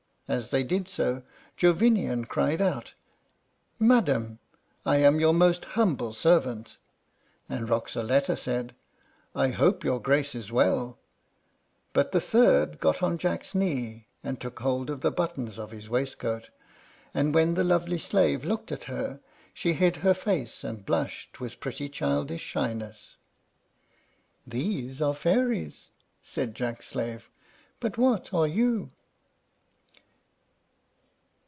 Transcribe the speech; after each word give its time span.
As 0.27 0.49
they 0.49 0.63
did 0.63 0.87
so, 0.87 1.23
Jovinian 1.57 2.23
cried 2.23 2.61
out, 2.61 2.93
"Madam, 3.79 4.39
I 4.85 4.95
am 4.95 5.19
your 5.19 5.33
most 5.33 5.65
humble 5.65 6.13
servant"; 6.13 6.77
and 7.49 7.67
Roxaletta 7.67 8.37
said, 8.37 8.73
"I 9.35 9.49
hope 9.49 9.83
your 9.83 9.99
Grace 9.99 10.33
is 10.33 10.49
well"; 10.49 10.97
but 11.91 12.13
the 12.13 12.21
third 12.21 12.79
got 12.79 13.03
on 13.03 13.17
Jack's 13.17 13.53
knee, 13.53 14.07
and 14.23 14.39
took 14.39 14.57
hold 14.61 14.89
of 14.89 15.01
the 15.01 15.11
buttons 15.11 15.59
of 15.59 15.71
his 15.71 15.89
waistcoat, 15.89 16.49
and 17.13 17.35
when 17.35 17.55
the 17.55 17.63
lovely 17.65 17.97
slave 17.99 18.45
looked 18.45 18.71
at 18.71 18.85
her, 18.85 19.19
she 19.53 19.73
hid 19.73 19.97
her 19.97 20.13
face 20.13 20.63
and 20.63 20.85
blushed 20.85 21.41
with 21.41 21.59
pretty 21.59 21.89
childish 21.89 22.41
shyness. 22.43 23.17
"These 24.47 25.01
are 25.01 25.13
fairies," 25.13 25.89
said 26.23 26.55
Jack's 26.55 26.87
slave; 26.87 27.29
"but 27.81 27.97
what 27.97 28.33
are 28.33 28.47
you?" 28.47 28.91